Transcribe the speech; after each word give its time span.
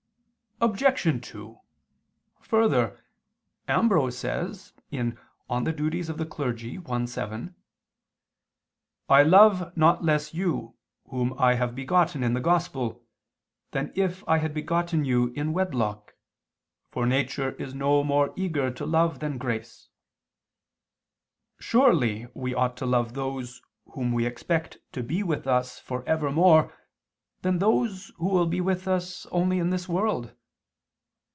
Obj. 0.63 0.79
2: 1.31 1.59
Further, 2.41 3.03
Ambrose 3.67 4.15
says 4.19 4.73
(De 4.91 4.99
Officiis 5.49 6.89
i, 6.91 7.05
7): 7.05 7.55
"I 9.09 9.23
love 9.23 9.75
not 9.75 10.03
less 10.03 10.35
you 10.35 10.75
whom 11.09 11.33
I 11.39 11.55
have 11.55 11.73
begotten 11.73 12.21
in 12.21 12.35
the 12.35 12.39
Gospel, 12.39 13.03
than 13.71 13.91
if 13.95 14.23
I 14.29 14.37
had 14.37 14.53
begotten 14.53 15.03
you 15.03 15.29
in 15.33 15.51
wedlock, 15.51 16.13
for 16.91 17.07
nature 17.07 17.53
is 17.53 17.73
no 17.73 18.03
more 18.03 18.31
eager 18.35 18.69
to 18.69 18.85
love 18.85 19.17
than 19.17 19.39
grace." 19.39 19.89
Surely 21.57 22.27
we 22.35 22.53
ought 22.53 22.77
to 22.77 22.85
love 22.85 23.15
those 23.15 23.63
whom 23.93 24.11
we 24.11 24.27
expect 24.27 24.77
to 24.91 25.01
be 25.01 25.23
with 25.23 25.47
us 25.47 25.79
for 25.79 26.07
ever 26.07 26.31
more 26.31 26.71
than 27.41 27.57
those 27.57 28.11
who 28.17 28.29
will 28.29 28.45
be 28.45 28.61
with 28.61 28.87
us 28.87 29.25
only 29.31 29.57
in 29.57 29.71
this 29.71 29.89
world. 29.89 30.35